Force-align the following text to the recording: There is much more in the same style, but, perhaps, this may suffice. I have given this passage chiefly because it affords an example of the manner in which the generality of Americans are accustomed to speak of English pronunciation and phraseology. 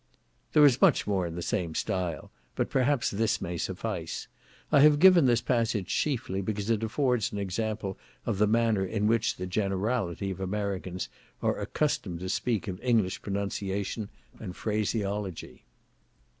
There 0.53 0.65
is 0.65 0.81
much 0.81 1.05
more 1.05 1.27
in 1.27 1.35
the 1.35 1.43
same 1.43 1.75
style, 1.75 2.31
but, 2.55 2.71
perhaps, 2.71 3.11
this 3.11 3.39
may 3.39 3.55
suffice. 3.55 4.27
I 4.71 4.79
have 4.79 4.97
given 4.97 5.27
this 5.27 5.41
passage 5.41 5.89
chiefly 5.89 6.41
because 6.41 6.71
it 6.71 6.81
affords 6.81 7.31
an 7.31 7.37
example 7.37 7.99
of 8.25 8.39
the 8.39 8.47
manner 8.47 8.83
in 8.83 9.05
which 9.05 9.35
the 9.35 9.45
generality 9.45 10.31
of 10.31 10.39
Americans 10.39 11.07
are 11.43 11.59
accustomed 11.59 12.19
to 12.21 12.29
speak 12.29 12.67
of 12.67 12.81
English 12.83 13.21
pronunciation 13.21 14.09
and 14.39 14.55
phraseology. 14.55 15.65